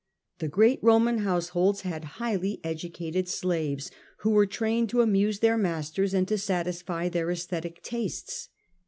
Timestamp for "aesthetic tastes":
7.29-8.49